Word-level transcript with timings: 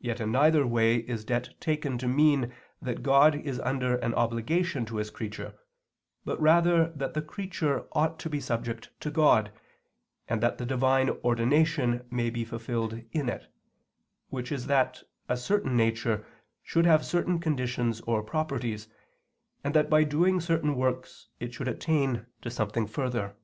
Yet 0.00 0.18
in 0.18 0.32
neither 0.32 0.66
way 0.66 0.96
is 0.96 1.26
debt 1.26 1.60
taken 1.60 1.98
to 1.98 2.08
mean 2.08 2.54
that 2.80 3.02
God 3.02 3.34
is 3.34 3.60
under 3.60 3.96
an 3.96 4.14
obligation 4.14 4.86
to 4.86 4.96
His 4.96 5.10
creature, 5.10 5.58
but 6.24 6.40
rather 6.40 6.88
that 6.94 7.12
the 7.12 7.20
creature 7.20 7.84
ought 7.92 8.18
to 8.20 8.30
be 8.30 8.40
subject 8.40 8.98
to 9.00 9.10
God, 9.10 9.52
that 10.26 10.56
the 10.56 10.64
Divine 10.64 11.10
ordination 11.22 12.06
may 12.10 12.30
be 12.30 12.46
fulfilled 12.46 13.02
in 13.12 13.28
it, 13.28 13.52
which 14.30 14.50
is 14.50 14.68
that 14.68 15.02
a 15.28 15.36
certain 15.36 15.76
nature 15.76 16.24
should 16.62 16.86
have 16.86 17.04
certain 17.04 17.38
conditions 17.38 18.00
or 18.06 18.22
properties, 18.22 18.88
and 19.62 19.74
that 19.74 19.90
by 19.90 20.02
doing 20.02 20.40
certain 20.40 20.76
works 20.76 21.28
it 21.40 21.52
should 21.52 21.68
attain 21.68 22.24
to 22.40 22.50
something 22.50 22.86
further. 22.86 23.36